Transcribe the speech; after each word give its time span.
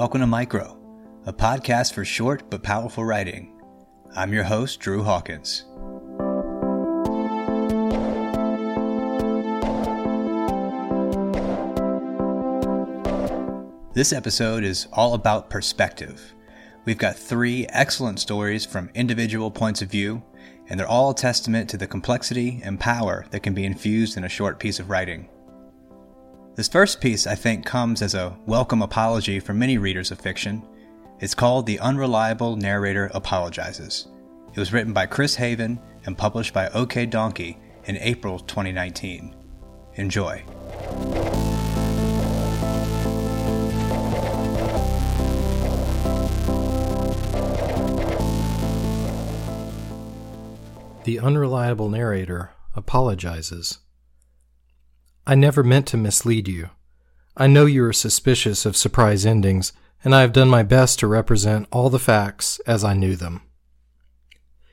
Welcome 0.00 0.22
to 0.22 0.26
Micro, 0.26 0.78
a 1.26 1.32
podcast 1.34 1.92
for 1.92 2.06
short 2.06 2.48
but 2.48 2.62
powerful 2.62 3.04
writing. 3.04 3.60
I'm 4.16 4.32
your 4.32 4.44
host, 4.44 4.80
Drew 4.80 5.02
Hawkins. 5.02 5.66
This 13.92 14.14
episode 14.14 14.64
is 14.64 14.88
all 14.90 15.12
about 15.12 15.50
perspective. 15.50 16.32
We've 16.86 16.96
got 16.96 17.14
three 17.14 17.66
excellent 17.68 18.20
stories 18.20 18.64
from 18.64 18.88
individual 18.94 19.50
points 19.50 19.82
of 19.82 19.90
view, 19.90 20.22
and 20.70 20.80
they're 20.80 20.88
all 20.88 21.10
a 21.10 21.14
testament 21.14 21.68
to 21.68 21.76
the 21.76 21.86
complexity 21.86 22.62
and 22.64 22.80
power 22.80 23.26
that 23.32 23.42
can 23.42 23.52
be 23.52 23.66
infused 23.66 24.16
in 24.16 24.24
a 24.24 24.30
short 24.30 24.58
piece 24.58 24.78
of 24.78 24.88
writing. 24.88 25.28
This 26.56 26.68
first 26.68 27.00
piece, 27.00 27.28
I 27.28 27.36
think, 27.36 27.64
comes 27.64 28.02
as 28.02 28.14
a 28.14 28.36
welcome 28.44 28.82
apology 28.82 29.38
for 29.38 29.54
many 29.54 29.78
readers 29.78 30.10
of 30.10 30.20
fiction. 30.20 30.66
It's 31.20 31.34
called 31.34 31.64
The 31.64 31.78
Unreliable 31.78 32.56
Narrator 32.56 33.08
Apologizes. 33.14 34.08
It 34.52 34.58
was 34.58 34.72
written 34.72 34.92
by 34.92 35.06
Chris 35.06 35.36
Haven 35.36 35.80
and 36.06 36.18
published 36.18 36.52
by 36.52 36.68
OK 36.70 37.06
Donkey 37.06 37.56
in 37.84 37.96
April 37.98 38.40
2019. 38.40 39.36
Enjoy. 39.94 40.42
The 51.04 51.20
unreliable 51.20 51.88
narrator 51.88 52.50
apologizes. 52.74 53.78
I 55.30 55.36
never 55.36 55.62
meant 55.62 55.86
to 55.86 55.96
mislead 55.96 56.48
you. 56.48 56.70
I 57.36 57.46
know 57.46 57.64
you 57.64 57.84
are 57.84 57.92
suspicious 57.92 58.66
of 58.66 58.76
surprise 58.76 59.24
endings, 59.24 59.72
and 60.02 60.12
I 60.12 60.22
have 60.22 60.32
done 60.32 60.48
my 60.48 60.64
best 60.64 60.98
to 60.98 61.06
represent 61.06 61.68
all 61.70 61.88
the 61.88 62.00
facts 62.00 62.58
as 62.66 62.82
I 62.82 62.94
knew 62.94 63.14
them. 63.14 63.42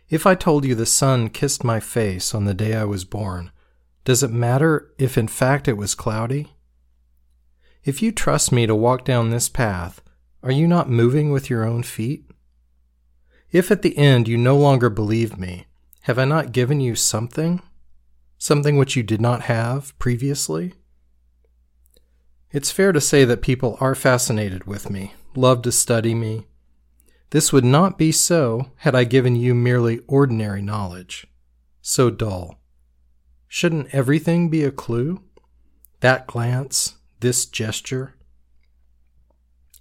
If 0.09 0.25
I 0.25 0.33
told 0.33 0.65
you 0.65 0.73
the 0.73 0.87
sun 0.87 1.29
kissed 1.29 1.63
my 1.63 1.79
face 1.79 2.33
on 2.33 2.45
the 2.45 2.55
day 2.55 2.73
I 2.73 2.85
was 2.85 3.05
born, 3.05 3.51
does 4.03 4.23
it 4.23 4.31
matter 4.31 4.91
if 4.97 5.15
in 5.15 5.27
fact 5.27 5.67
it 5.67 5.77
was 5.77 5.93
cloudy? 5.93 6.51
If 7.83 8.01
you 8.01 8.11
trust 8.11 8.51
me 8.51 8.65
to 8.65 8.73
walk 8.73 9.05
down 9.05 9.29
this 9.29 9.49
path, 9.49 10.01
are 10.41 10.51
you 10.51 10.67
not 10.67 10.89
moving 10.89 11.31
with 11.31 11.51
your 11.51 11.65
own 11.65 11.83
feet? 11.83 12.25
If 13.51 13.69
at 13.69 13.83
the 13.83 13.95
end 13.95 14.27
you 14.27 14.39
no 14.39 14.57
longer 14.57 14.89
believe 14.89 15.37
me, 15.37 15.67
have 16.01 16.17
I 16.17 16.25
not 16.25 16.51
given 16.51 16.81
you 16.81 16.95
something? 16.95 17.61
Something 18.37 18.77
which 18.77 18.95
you 18.95 19.03
did 19.03 19.19
not 19.19 19.43
have 19.43 19.97
previously? 19.97 20.73
It's 22.51 22.71
fair 22.71 22.91
to 22.91 23.01
say 23.01 23.25
that 23.25 23.41
people 23.41 23.77
are 23.79 23.95
fascinated 23.95 24.65
with 24.65 24.89
me, 24.89 25.13
love 25.35 25.61
to 25.63 25.71
study 25.71 26.15
me. 26.15 26.47
This 27.31 27.51
would 27.51 27.65
not 27.65 27.97
be 27.97 28.11
so 28.11 28.71
had 28.77 28.95
I 28.95 29.03
given 29.03 29.35
you 29.35 29.53
merely 29.53 29.99
ordinary 30.07 30.61
knowledge. 30.61 31.27
So 31.81 32.09
dull. 32.09 32.59
Shouldn't 33.47 33.93
everything 33.93 34.49
be 34.49 34.63
a 34.63 34.71
clue? 34.71 35.21
That 35.99 36.27
glance, 36.27 36.95
this 37.19 37.45
gesture? 37.45 38.15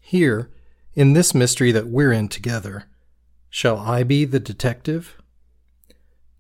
Here, 0.01 0.51
in 0.95 1.13
this 1.13 1.35
mystery 1.35 1.73
that 1.73 1.89
we're 1.89 2.13
in 2.13 2.29
together, 2.29 2.89
shall 3.51 3.77
I 3.79 4.03
be 4.03 4.25
the 4.25 4.41
detective? 4.41 5.21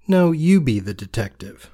No, 0.08 0.32
you 0.32 0.60
be 0.60 0.80
the 0.80 0.94
detective. 0.94 1.70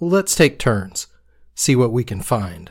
Let's 0.00 0.36
take 0.36 0.60
turns, 0.60 1.08
see 1.56 1.74
what 1.74 1.90
we 1.90 2.04
can 2.04 2.20
find. 2.20 2.70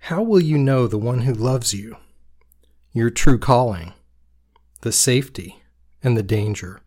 How 0.00 0.22
will 0.22 0.40
you 0.40 0.58
know 0.58 0.86
the 0.86 0.98
one 0.98 1.22
who 1.22 1.32
loves 1.32 1.72
you, 1.72 1.96
your 2.92 3.08
true 3.08 3.38
calling, 3.38 3.94
the 4.82 4.92
safety, 4.92 5.62
and 6.02 6.18
the 6.18 6.22
danger? 6.22 6.82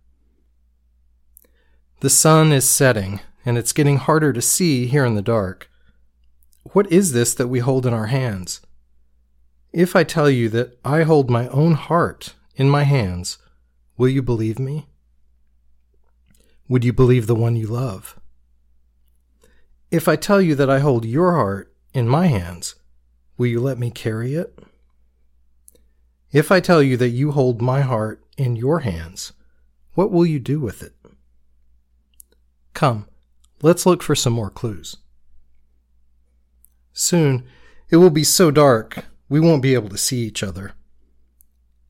The 2.01 2.09
sun 2.11 2.51
is 2.51 2.69
setting, 2.69 3.19
and 3.43 3.57
it's 3.57 3.73
getting 3.73 3.97
harder 3.97 4.31
to 4.31 4.43
see 4.43 4.85
here 4.85 5.05
in 5.05 5.15
the 5.15 5.23
dark. 5.23 5.71
What 6.73 6.91
is 6.91 7.13
this 7.13 7.33
that 7.33 7.47
we 7.47 7.59
hold 7.59 7.87
in 7.87 7.95
our 7.95 8.07
hands? 8.07 8.61
If 9.71 9.95
I 9.95 10.03
tell 10.03 10.29
you 10.29 10.49
that 10.49 10.77
I 10.85 11.01
hold 11.01 11.31
my 11.31 11.47
own 11.47 11.73
heart 11.73 12.35
in 12.55 12.69
my 12.69 12.83
hands, 12.83 13.39
will 13.97 14.09
you 14.09 14.21
believe 14.21 14.59
me? 14.59 14.85
Would 16.67 16.85
you 16.85 16.93
believe 16.93 17.25
the 17.25 17.33
one 17.33 17.55
you 17.55 17.65
love? 17.65 18.19
If 19.93 20.07
I 20.07 20.15
tell 20.15 20.41
you 20.41 20.55
that 20.55 20.71
I 20.71 20.79
hold 20.79 21.05
your 21.05 21.33
heart 21.33 21.71
in 21.93 22.07
my 22.07 22.25
hands, 22.25 22.73
will 23.37 23.45
you 23.45 23.59
let 23.59 23.77
me 23.77 23.91
carry 23.91 24.33
it? 24.33 24.57
If 26.31 26.51
I 26.51 26.61
tell 26.61 26.81
you 26.81 26.97
that 26.97 27.09
you 27.09 27.29
hold 27.29 27.61
my 27.61 27.81
heart 27.81 28.25
in 28.35 28.55
your 28.55 28.79
hands, 28.79 29.33
what 29.93 30.11
will 30.11 30.25
you 30.25 30.39
do 30.39 30.59
with 30.59 30.81
it? 30.81 30.95
Come, 32.73 33.05
let's 33.61 33.85
look 33.85 34.01
for 34.01 34.15
some 34.15 34.33
more 34.33 34.49
clues. 34.49 34.97
Soon, 36.91 37.43
it 37.91 37.97
will 37.97 38.09
be 38.09 38.23
so 38.23 38.49
dark 38.49 39.05
we 39.29 39.39
won't 39.39 39.61
be 39.61 39.75
able 39.75 39.89
to 39.89 39.97
see 39.99 40.23
each 40.23 40.41
other. 40.41 40.71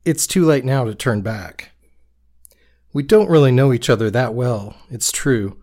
It's 0.04 0.26
too 0.26 0.44
late 0.44 0.66
now 0.66 0.84
to 0.84 0.94
turn 0.94 1.22
back. 1.22 1.70
We 2.92 3.02
don't 3.02 3.30
really 3.30 3.50
know 3.50 3.72
each 3.72 3.88
other 3.88 4.10
that 4.10 4.34
well, 4.34 4.76
it's 4.90 5.10
true, 5.10 5.56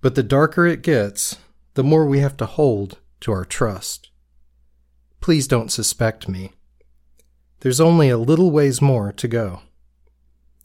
but 0.00 0.14
the 0.14 0.22
darker 0.22 0.66
it 0.66 0.80
gets, 0.80 1.36
the 1.76 1.84
more 1.84 2.06
we 2.06 2.20
have 2.20 2.38
to 2.38 2.46
hold 2.46 2.98
to 3.20 3.30
our 3.30 3.44
trust. 3.44 4.08
Please 5.20 5.46
don't 5.46 5.70
suspect 5.70 6.26
me. 6.26 6.52
There's 7.60 7.82
only 7.82 8.08
a 8.08 8.16
little 8.16 8.50
ways 8.50 8.80
more 8.80 9.12
to 9.12 9.28
go. 9.28 9.60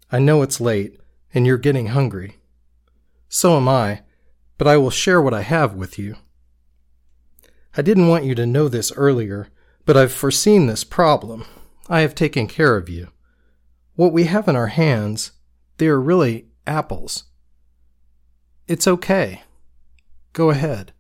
I 0.09 0.19
know 0.19 0.41
it's 0.41 0.61
late, 0.61 1.01
and 1.33 1.45
you're 1.45 1.57
getting 1.57 1.87
hungry. 1.87 2.37
So 3.27 3.57
am 3.57 3.67
I, 3.67 4.03
but 4.57 4.67
I 4.67 4.77
will 4.77 4.89
share 4.89 5.21
what 5.21 5.33
I 5.33 5.41
have 5.41 5.73
with 5.73 5.99
you. 5.99 6.15
I 7.75 7.81
didn't 7.81 8.07
want 8.07 8.23
you 8.23 8.33
to 8.35 8.45
know 8.45 8.69
this 8.69 8.93
earlier, 8.93 9.49
but 9.85 9.97
I've 9.97 10.13
foreseen 10.13 10.67
this 10.67 10.85
problem. 10.85 11.43
I 11.89 12.01
have 12.01 12.15
taken 12.15 12.47
care 12.47 12.77
of 12.77 12.87
you. 12.87 13.09
What 13.95 14.13
we 14.13 14.23
have 14.23 14.47
in 14.47 14.55
our 14.55 14.67
hands, 14.67 15.31
they 15.75 15.87
are 15.87 15.99
really 15.99 16.47
apples. 16.65 17.25
It's 18.65 18.87
okay. 18.87 19.43
Go 20.31 20.51
ahead. 20.51 20.93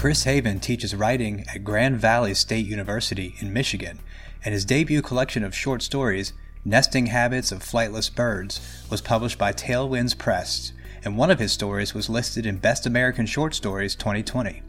Chris 0.00 0.24
Haven 0.24 0.60
teaches 0.60 0.94
writing 0.94 1.44
at 1.54 1.62
Grand 1.62 1.98
Valley 1.98 2.32
State 2.32 2.64
University 2.64 3.34
in 3.38 3.52
Michigan, 3.52 3.98
and 4.42 4.54
his 4.54 4.64
debut 4.64 5.02
collection 5.02 5.44
of 5.44 5.54
short 5.54 5.82
stories, 5.82 6.32
Nesting 6.64 7.08
Habits 7.08 7.52
of 7.52 7.58
Flightless 7.58 8.08
Birds, 8.08 8.62
was 8.88 9.02
published 9.02 9.36
by 9.36 9.52
Tailwinds 9.52 10.16
Press, 10.16 10.72
and 11.04 11.18
one 11.18 11.30
of 11.30 11.38
his 11.38 11.52
stories 11.52 11.92
was 11.92 12.08
listed 12.08 12.46
in 12.46 12.56
Best 12.56 12.86
American 12.86 13.26
Short 13.26 13.54
Stories 13.54 13.94
2020. 13.94 14.62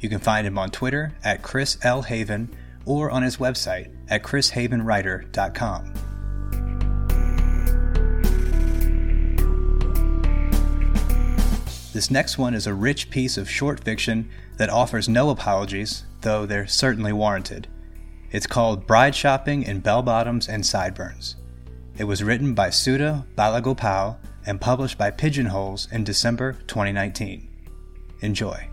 You 0.00 0.08
can 0.08 0.18
find 0.18 0.44
him 0.44 0.58
on 0.58 0.70
Twitter 0.70 1.12
at 1.22 1.42
Chris 1.42 1.78
L. 1.82 2.02
Haven 2.02 2.52
or 2.84 3.08
on 3.08 3.22
his 3.22 3.36
website 3.36 3.88
at 4.08 4.24
chrishavenwriter.com. 4.24 6.11
This 11.92 12.10
next 12.10 12.38
one 12.38 12.54
is 12.54 12.66
a 12.66 12.72
rich 12.72 13.10
piece 13.10 13.36
of 13.36 13.50
short 13.50 13.84
fiction 13.84 14.30
that 14.56 14.70
offers 14.70 15.10
no 15.10 15.28
apologies, 15.28 16.04
though 16.22 16.46
they're 16.46 16.66
certainly 16.66 17.12
warranted. 17.12 17.68
It's 18.30 18.46
called 18.46 18.86
Bride 18.86 19.14
Shopping 19.14 19.62
in 19.62 19.80
Bell 19.80 20.02
Bottoms 20.02 20.48
and 20.48 20.64
Sideburns. 20.64 21.36
It 21.98 22.04
was 22.04 22.22
written 22.22 22.54
by 22.54 22.70
Sudha 22.70 23.26
Balagopal 23.36 24.16
and 24.46 24.58
published 24.58 24.96
by 24.96 25.10
Pigeonholes 25.10 25.86
in 25.92 26.02
December 26.02 26.54
2019. 26.66 27.46
Enjoy. 28.22 28.66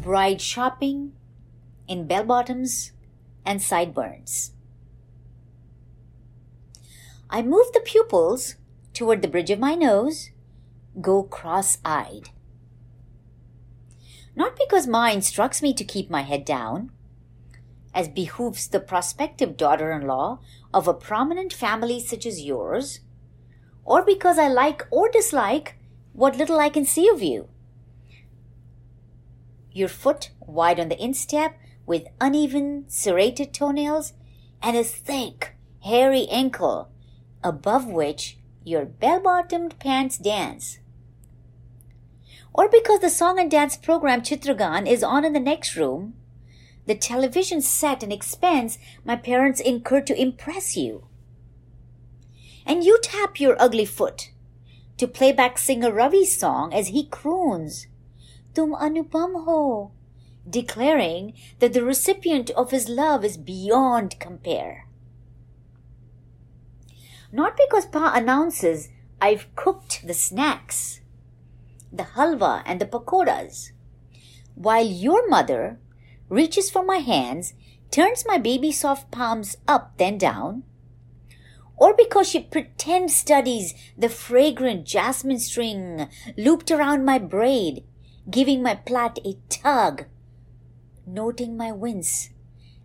Bride 0.00 0.40
shopping 0.40 1.12
in 1.90 2.06
bell 2.06 2.24
bottoms 2.24 2.92
and 3.44 3.60
sideburns. 3.60 4.52
I 7.28 7.42
move 7.42 7.66
the 7.72 7.80
pupils 7.80 8.54
toward 8.94 9.22
the 9.22 9.28
bridge 9.28 9.50
of 9.50 9.58
my 9.58 9.74
nose, 9.74 10.30
go 11.00 11.24
cross 11.24 11.78
eyed. 11.84 12.30
Not 14.36 14.56
because 14.56 14.86
Ma 14.86 15.10
instructs 15.10 15.62
me 15.62 15.74
to 15.74 15.84
keep 15.84 16.08
my 16.08 16.22
head 16.22 16.44
down. 16.44 16.92
as 17.94 18.08
behooves 18.08 18.68
the 18.68 18.80
prospective 18.80 19.56
daughter 19.56 19.92
in 19.92 20.06
law 20.06 20.38
of 20.72 20.86
a 20.86 20.94
prominent 20.94 21.52
family 21.52 22.00
such 22.00 22.24
as 22.24 22.42
yours, 22.42 23.00
or 23.84 24.04
because 24.04 24.38
I 24.38 24.48
like 24.48 24.86
or 24.90 25.10
dislike 25.10 25.76
what 26.12 26.36
little 26.36 26.58
I 26.60 26.68
can 26.68 26.84
see 26.84 27.08
of 27.08 27.22
you. 27.22 27.48
Your 29.72 29.88
foot 29.88 30.30
wide 30.40 30.78
on 30.78 30.88
the 30.88 31.02
instep 31.02 31.56
with 31.90 32.06
uneven, 32.20 32.84
serrated 32.86 33.52
toenails, 33.52 34.12
and 34.62 34.76
a 34.76 34.84
thick, 34.84 35.56
hairy 35.82 36.28
ankle, 36.30 36.88
above 37.42 37.84
which 37.84 38.38
your 38.62 38.84
bell 38.84 39.18
bottomed 39.18 39.76
pants 39.80 40.16
dance. 40.16 40.78
Or 42.54 42.68
because 42.68 43.00
the 43.00 43.10
song 43.10 43.40
and 43.40 43.50
dance 43.50 43.76
program 43.76 44.22
Chitrahaar 44.22 44.86
is 44.86 45.02
on 45.02 45.24
in 45.24 45.32
the 45.32 45.40
next 45.40 45.74
room, 45.74 46.14
the 46.86 46.94
television 46.94 47.60
set 47.60 48.04
and 48.04 48.12
expense 48.12 48.78
my 49.04 49.16
parents 49.16 49.60
incurred 49.60 50.06
to 50.06 50.20
impress 50.20 50.76
you. 50.76 51.08
And 52.64 52.84
you 52.84 53.00
tap 53.02 53.40
your 53.40 53.60
ugly 53.60 53.84
foot 53.84 54.30
to 54.96 55.08
play 55.08 55.32
back 55.32 55.58
singer 55.58 55.92
Ravi's 55.92 56.38
song 56.38 56.72
as 56.72 56.88
he 56.94 57.06
croons, 57.06 57.88
Tum 58.54 58.74
Anupam 58.74 59.44
Ho, 59.44 59.90
declaring 60.48 61.34
that 61.58 61.72
the 61.72 61.84
recipient 61.84 62.50
of 62.50 62.70
his 62.70 62.88
love 62.88 63.24
is 63.24 63.36
beyond 63.36 64.18
compare. 64.18 64.86
Not 67.32 67.56
because 67.56 67.86
Pa 67.86 68.12
announces 68.14 68.88
I've 69.20 69.54
cooked 69.54 70.06
the 70.06 70.14
snacks, 70.14 71.00
the 71.92 72.04
halwa 72.14 72.62
and 72.64 72.80
the 72.80 72.86
pakoras, 72.86 73.70
while 74.54 74.84
your 74.86 75.28
mother 75.28 75.78
reaches 76.28 76.70
for 76.70 76.84
my 76.84 76.98
hands, 76.98 77.54
turns 77.90 78.24
my 78.26 78.38
baby 78.38 78.72
soft 78.72 79.10
palms 79.10 79.56
up 79.66 79.96
then 79.98 80.18
down, 80.18 80.62
or 81.76 81.94
because 81.94 82.28
she 82.28 82.40
pretend 82.40 83.10
studies 83.10 83.74
the 83.96 84.08
fragrant 84.08 84.84
jasmine 84.84 85.38
string 85.38 86.08
looped 86.36 86.70
around 86.70 87.04
my 87.04 87.18
braid, 87.18 87.84
giving 88.30 88.62
my 88.62 88.74
plait 88.74 89.18
a 89.24 89.36
tug, 89.48 90.04
noting 91.12 91.56
my 91.56 91.72
wince. 91.72 92.30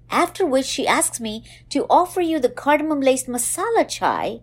After 0.09 0.45
which 0.45 0.65
she 0.65 0.87
asks 0.87 1.19
me 1.19 1.43
to 1.69 1.85
offer 1.89 2.21
you 2.21 2.39
the 2.39 2.49
cardamom 2.49 3.01
laced 3.01 3.27
masala 3.27 3.87
chai 3.87 4.41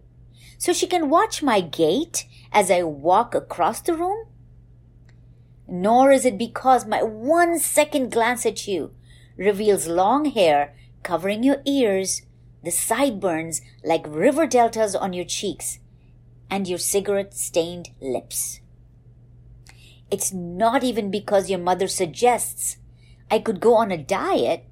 so 0.58 0.72
she 0.72 0.86
can 0.86 1.08
watch 1.10 1.42
my 1.42 1.60
gait 1.60 2.26
as 2.52 2.70
I 2.70 2.82
walk 2.82 3.34
across 3.34 3.80
the 3.80 3.94
room 3.94 4.26
nor 5.74 6.12
is 6.12 6.26
it 6.26 6.36
because 6.36 6.86
my 6.86 7.02
one 7.02 7.58
second 7.58 8.10
glance 8.12 8.44
at 8.44 8.68
you 8.68 8.90
reveals 9.38 9.86
long 9.86 10.26
hair 10.26 10.74
covering 11.02 11.42
your 11.42 11.62
ears, 11.64 12.22
the 12.62 12.70
sideburns 12.70 13.62
like 13.82 14.04
river 14.06 14.46
deltas 14.46 14.94
on 14.94 15.14
your 15.14 15.24
cheeks, 15.24 15.78
and 16.50 16.68
your 16.68 16.78
cigarette 16.78 17.34
stained 17.34 17.88
lips. 18.02 18.60
It's 20.10 20.30
not 20.30 20.84
even 20.84 21.10
because 21.10 21.48
your 21.48 21.58
mother 21.58 21.88
suggests 21.88 22.76
I 23.32 23.38
could 23.38 23.60
go 23.60 23.76
on 23.76 23.90
a 23.90 23.96
diet 23.96 24.66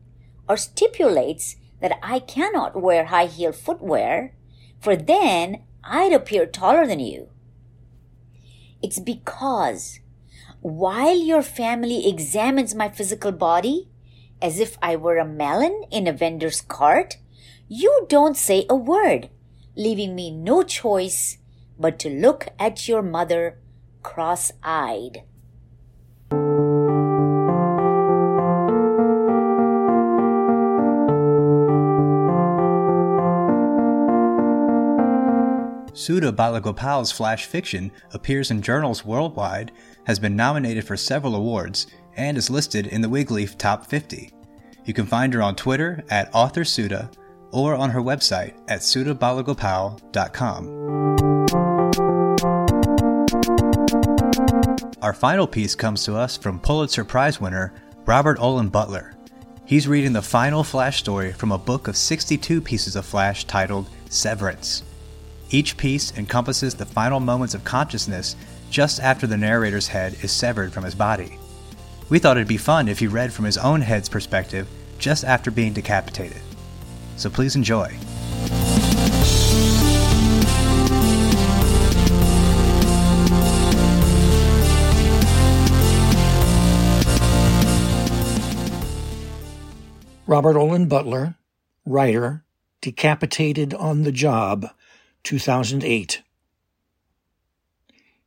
or 0.47 0.59
stipulates 0.59 1.57
that 1.81 1.99
I 2.03 2.19
cannot 2.19 2.79
wear 2.79 3.07
high 3.07 3.25
heeled 3.25 3.57
footwear, 3.57 4.35
for 4.79 4.95
then 4.95 5.63
I'd 5.83 6.13
appear 6.13 6.45
taller 6.45 6.87
than 6.87 7.01
you. 7.01 7.31
It's 8.83 9.01
because 9.01 10.01
while 10.61 11.17
your 11.17 11.41
family 11.41 12.07
examines 12.07 12.75
my 12.75 12.91
physical 12.91 13.33
body 13.33 13.89
as 14.43 14.61
if 14.61 14.77
I 14.83 14.95
were 14.95 15.17
a 15.17 15.25
melon 15.25 15.85
in 15.91 16.07
a 16.07 16.13
vendor's 16.13 16.61
cart, 16.61 17.17
you 17.67 18.05
don't 18.11 18.37
say 18.37 18.67
a 18.69 18.77
word, 18.77 19.31
leaving 19.75 20.15
me 20.15 20.31
no 20.31 20.63
choice 20.63 21.39
but 21.79 21.99
to 22.01 22.11
look 22.11 22.49
at 22.59 22.87
your 22.87 23.01
mother 23.01 23.59
cross 24.03 24.53
eyed. 24.63 25.23
Sudha 35.93 36.33
Balagopal's 36.33 37.13
flash 37.13 37.47
fiction 37.47 37.91
appears 38.13 38.51
in 38.51 38.63
journals 38.63 39.05
worldwide, 39.05 39.73
has 40.05 40.19
been 40.19 40.37
nominated 40.37 40.87
for 40.87 40.97
several 40.97 41.35
awards, 41.35 41.87
and 42.17 42.37
is 42.37 42.51
listed 42.51 42.87
in 42.87 43.01
the 43.01 43.09
Wigleaf 43.09 43.57
Top 43.57 43.87
50. 43.87 44.33
You 44.85 44.95
can 44.95 45.07
find 45.07 45.33
her 45.35 45.43
on 45.43 45.57
Twitter 45.57 46.05
at 46.11 46.35
author 46.35 46.65
Sudha 46.65 47.11
or 47.53 47.75
on 47.75 47.91
her 47.91 48.01
website 48.01 48.55
at 48.69 48.81
sudhabalagopal.com. 48.81 50.81
Our 55.03 55.15
final 55.15 55.47
piece 55.47 55.75
comes 55.75 56.05
to 56.05 56.17
us 56.17 56.37
from 56.37 56.61
Pulitzer 56.61 57.05
Prize 57.05 57.41
winner 57.41 57.73
Robert 58.05 58.39
Olen 58.39 58.69
Butler. 58.69 59.15
He's 59.65 59.89
reading 59.89 60.13
the 60.13 60.21
final 60.21 60.65
Flash 60.65 60.99
story 60.99 61.33
from 61.33 61.53
a 61.53 61.59
book 61.59 61.89
of 61.89 61.97
62 61.97 62.61
pieces 62.61 62.97
of 62.97 63.07
Flash 63.07 63.45
titled 63.45 63.89
Severance. 64.09 64.83
Each 65.53 65.77
piece 65.77 66.17
encompasses 66.17 66.77
the 66.77 66.87
final 66.87 67.19
moments 67.19 67.55
of 67.55 67.65
consciousness 67.65 68.37
just 68.71 69.01
after 69.01 69.27
the 69.27 69.37
narrator's 69.37 69.89
head 69.89 70.17
is 70.23 70.31
severed 70.31 70.73
from 70.73 70.85
his 70.85 70.95
body. 70.95 71.39
We 72.09 72.21
thought 72.21 72.37
it'd 72.37 72.47
be 72.47 72.57
fun 72.57 72.87
if 72.87 73.01
he 73.01 73.09
read 73.09 73.33
from 73.33 73.45
his 73.45 73.59
own 73.59 73.81
head's 73.81 74.09
perspective 74.09 74.69
just 74.99 75.25
after 75.25 75.51
being 75.51 75.73
decapitated. 75.73 76.41
So 77.17 77.31
please 77.31 77.57
enjoy. 77.57 77.97
Robert 90.29 90.57
Olen 90.57 90.87
Butler, 90.87 91.35
writer, 91.85 92.45
decapitated 92.81 93.75
on 93.75 94.03
the 94.05 94.13
job 94.13 94.71
2008. 95.25 96.23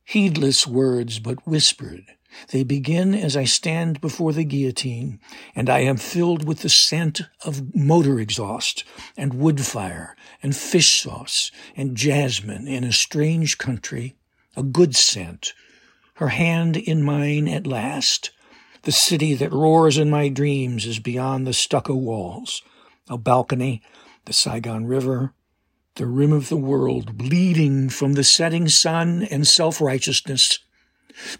Heedless 0.04 0.66
words 0.66 1.18
but 1.18 1.46
whispered, 1.46 2.04
they 2.50 2.64
begin 2.64 3.14
as 3.14 3.36
I 3.36 3.44
stand 3.44 4.00
before 4.00 4.32
the 4.32 4.44
guillotine, 4.44 5.20
and 5.54 5.70
I 5.70 5.80
am 5.80 5.96
filled 5.96 6.46
with 6.46 6.60
the 6.60 6.68
scent 6.68 7.22
of 7.44 7.74
motor 7.74 8.18
exhaust, 8.18 8.84
and 9.16 9.34
wood 9.34 9.60
fire, 9.60 10.16
and 10.42 10.54
fish 10.54 11.00
sauce, 11.00 11.50
and 11.76 11.96
jasmine 11.96 12.66
in 12.66 12.84
a 12.84 12.92
strange 12.92 13.56
country, 13.58 14.16
a 14.56 14.62
good 14.62 14.96
scent. 14.96 15.54
Her 16.14 16.28
hand 16.28 16.76
in 16.76 17.02
mine 17.02 17.48
at 17.48 17.66
last. 17.66 18.30
The 18.82 18.92
city 18.92 19.34
that 19.34 19.52
roars 19.52 19.96
in 19.96 20.10
my 20.10 20.28
dreams 20.28 20.86
is 20.86 20.98
beyond 20.98 21.46
the 21.46 21.52
stucco 21.52 21.94
walls. 21.94 22.62
A 23.08 23.16
balcony, 23.16 23.82
the 24.26 24.32
Saigon 24.32 24.86
River, 24.86 25.32
the 25.96 26.06
rim 26.06 26.32
of 26.32 26.48
the 26.48 26.56
world 26.56 27.16
bleeding 27.16 27.88
from 27.88 28.14
the 28.14 28.24
setting 28.24 28.68
sun 28.68 29.22
and 29.30 29.46
self-righteousness. 29.46 30.58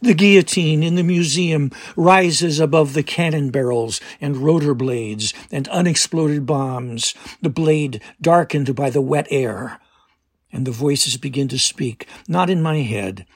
The 0.01 0.15
guillotine 0.15 0.85
in 0.85 0.95
the 0.95 1.03
museum 1.03 1.73
rises 1.97 2.61
above 2.61 2.93
the 2.95 3.03
cannon 3.03 3.51
barrels 3.51 4.01
and 4.21 4.37
rotor 4.37 4.75
blades 4.75 5.35
and 5.51 5.67
unexploded 5.69 6.47
bombs, 6.47 7.15
the 7.43 7.51
blade 7.51 8.01
darkened 8.21 8.77
by 8.77 8.91
the 8.91 9.03
wet 9.03 9.27
air. 9.31 9.81
And 10.53 10.65
the 10.65 10.71
voices 10.71 11.17
begin 11.17 11.49
to 11.49 11.59
speak, 11.59 12.07
not 12.29 12.49
in 12.49 12.63
my 12.63 12.83
head, 12.83 13.27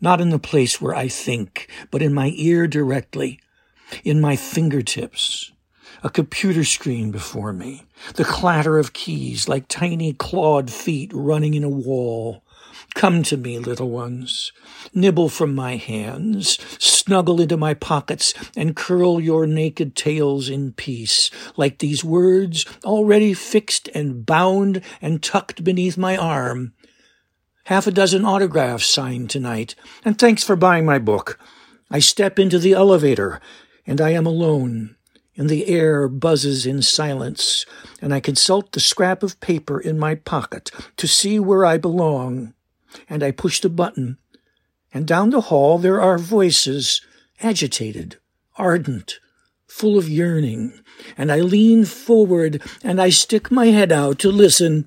not 0.00 0.20
in 0.20 0.30
the 0.30 0.40
place 0.40 0.80
where 0.80 0.96
I 0.96 1.06
think, 1.06 1.70
but 1.92 2.02
in 2.02 2.12
my 2.12 2.32
ear 2.34 2.66
directly, 2.66 3.38
in 4.02 4.20
my 4.20 4.34
fingertips, 4.34 5.52
a 6.02 6.10
computer 6.10 6.64
screen 6.64 7.10
before 7.10 7.52
me, 7.52 7.84
the 8.14 8.24
clatter 8.24 8.78
of 8.78 8.92
keys 8.92 9.48
like 9.48 9.68
tiny 9.68 10.12
clawed 10.12 10.70
feet 10.70 11.10
running 11.14 11.54
in 11.54 11.64
a 11.64 11.68
wall. 11.68 12.42
Come 12.94 13.22
to 13.24 13.36
me, 13.36 13.58
little 13.58 13.90
ones. 13.90 14.52
Nibble 14.92 15.28
from 15.28 15.54
my 15.54 15.76
hands, 15.76 16.58
snuggle 16.78 17.40
into 17.40 17.56
my 17.56 17.74
pockets, 17.74 18.34
and 18.56 18.76
curl 18.76 19.20
your 19.20 19.46
naked 19.46 19.96
tails 19.96 20.48
in 20.48 20.72
peace, 20.72 21.30
like 21.56 21.78
these 21.78 22.04
words 22.04 22.64
already 22.84 23.34
fixed 23.34 23.88
and 23.94 24.24
bound 24.24 24.80
and 25.02 25.22
tucked 25.22 25.64
beneath 25.64 25.96
my 25.96 26.16
arm. 26.16 26.72
Half 27.64 27.86
a 27.86 27.90
dozen 27.90 28.24
autographs 28.24 28.86
signed 28.86 29.30
tonight, 29.30 29.74
and 30.04 30.18
thanks 30.18 30.44
for 30.44 30.54
buying 30.54 30.84
my 30.84 30.98
book. 30.98 31.38
I 31.90 31.98
step 31.98 32.38
into 32.38 32.58
the 32.58 32.74
elevator, 32.74 33.40
and 33.86 34.00
I 34.00 34.10
am 34.10 34.26
alone 34.26 34.96
and 35.36 35.50
the 35.50 35.66
air 35.66 36.08
buzzes 36.08 36.66
in 36.66 36.82
silence, 36.82 37.66
and 38.00 38.14
I 38.14 38.20
consult 38.20 38.72
the 38.72 38.80
scrap 38.80 39.22
of 39.22 39.40
paper 39.40 39.80
in 39.80 39.98
my 39.98 40.14
pocket 40.14 40.70
to 40.96 41.08
see 41.08 41.38
where 41.38 41.64
I 41.64 41.76
belong, 41.76 42.54
and 43.08 43.22
I 43.22 43.30
push 43.30 43.60
the 43.60 43.68
button, 43.68 44.18
and 44.92 45.06
down 45.06 45.30
the 45.30 45.42
hall 45.42 45.78
there 45.78 46.00
are 46.00 46.18
voices, 46.18 47.00
agitated, 47.40 48.16
ardent, 48.56 49.18
full 49.66 49.98
of 49.98 50.08
yearning, 50.08 50.72
and 51.18 51.32
I 51.32 51.40
lean 51.40 51.84
forward 51.84 52.62
and 52.84 53.00
I 53.00 53.10
stick 53.10 53.50
my 53.50 53.66
head 53.66 53.90
out 53.90 54.20
to 54.20 54.30
listen. 54.30 54.86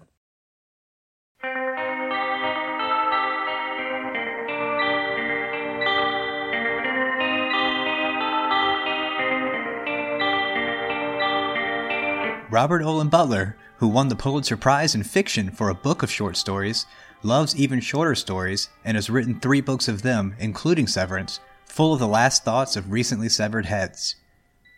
Robert 12.58 12.82
Olen 12.82 13.08
Butler, 13.08 13.56
who 13.78 13.88
won 13.88 14.08
the 14.08 14.16
Pulitzer 14.16 14.58
Prize 14.58 14.96
in 14.96 15.04
Fiction 15.04 15.52
for 15.52 15.70
a 15.70 15.76
book 15.76 16.02
of 16.02 16.10
short 16.10 16.36
stories, 16.36 16.88
loves 17.22 17.56
even 17.56 17.80
shorter 17.80 18.16
stories 18.16 18.70
and 18.84 18.98
has 18.98 19.12
written 19.12 19.40
three 19.40 19.62
books 19.62 19.88
of 19.88 20.02
them, 20.02 20.36
including 20.40 20.88
Severance, 20.88 21.40
full 21.68 21.94
of 21.94 22.00
the 22.00 22.08
last 22.08 22.44
thoughts 22.44 22.76
of 22.76 22.92
recently 22.92 23.30
severed 23.30 23.68
heads. 23.68 24.16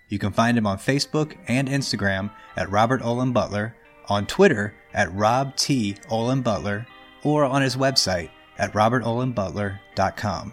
You 0.10 0.20
can 0.20 0.34
find 0.34 0.58
him 0.58 0.68
on 0.68 0.78
Facebook 0.78 1.38
and 1.48 1.70
Instagram 1.70 2.32
at 2.58 2.70
Robert 2.70 3.02
Olen 3.02 3.32
Butler, 3.32 3.78
on 4.10 4.28
Twitter 4.28 4.76
at 4.94 5.14
Rob 5.14 5.56
T. 5.56 5.96
Olen 6.10 6.42
Butler, 6.42 6.86
or 7.24 7.46
on 7.46 7.62
his 7.62 7.78
website 7.78 8.30
at 8.58 8.74
robertolenbutler.com. 8.74 10.52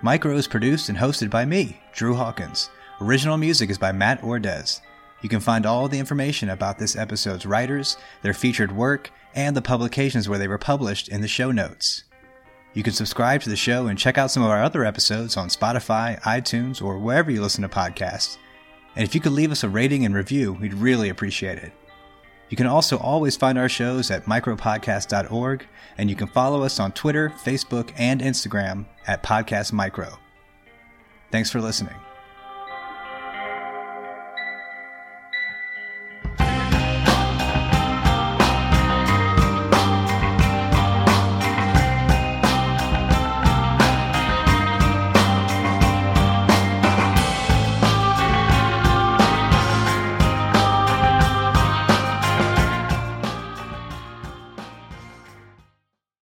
Micro 0.00 0.36
is 0.36 0.48
produced 0.48 0.88
and 0.88 0.96
hosted 0.96 1.28
by 1.28 1.44
me, 1.44 1.82
Drew 1.92 2.14
Hawkins. 2.14 2.70
Original 3.02 3.36
music 3.36 3.68
is 3.68 3.76
by 3.76 3.92
Matt 3.92 4.22
Ordez. 4.22 4.80
You 5.26 5.28
can 5.28 5.40
find 5.40 5.66
all 5.66 5.88
the 5.88 5.98
information 5.98 6.50
about 6.50 6.78
this 6.78 6.94
episode's 6.94 7.44
writers, 7.44 7.96
their 8.22 8.32
featured 8.32 8.70
work, 8.70 9.10
and 9.34 9.56
the 9.56 9.60
publications 9.60 10.28
where 10.28 10.38
they 10.38 10.46
were 10.46 10.56
published 10.56 11.08
in 11.08 11.20
the 11.20 11.26
show 11.26 11.50
notes. 11.50 12.04
You 12.74 12.84
can 12.84 12.92
subscribe 12.92 13.40
to 13.40 13.48
the 13.48 13.56
show 13.56 13.88
and 13.88 13.98
check 13.98 14.18
out 14.18 14.30
some 14.30 14.44
of 14.44 14.50
our 14.50 14.62
other 14.62 14.84
episodes 14.84 15.36
on 15.36 15.48
Spotify, 15.48 16.22
iTunes, 16.22 16.80
or 16.80 17.00
wherever 17.00 17.28
you 17.28 17.42
listen 17.42 17.62
to 17.62 17.68
podcasts. 17.68 18.36
And 18.94 19.02
if 19.02 19.16
you 19.16 19.20
could 19.20 19.32
leave 19.32 19.50
us 19.50 19.64
a 19.64 19.68
rating 19.68 20.04
and 20.04 20.14
review, 20.14 20.52
we'd 20.52 20.74
really 20.74 21.08
appreciate 21.08 21.58
it. 21.58 21.72
You 22.48 22.56
can 22.56 22.68
also 22.68 22.96
always 22.96 23.34
find 23.36 23.58
our 23.58 23.68
shows 23.68 24.12
at 24.12 24.26
micropodcast.org, 24.26 25.66
and 25.98 26.08
you 26.08 26.14
can 26.14 26.28
follow 26.28 26.62
us 26.62 26.78
on 26.78 26.92
Twitter, 26.92 27.30
Facebook, 27.30 27.90
and 27.98 28.20
Instagram 28.20 28.86
at 29.08 29.24
Podcast 29.24 29.72
Micro. 29.72 30.20
Thanks 31.32 31.50
for 31.50 31.60
listening. 31.60 32.05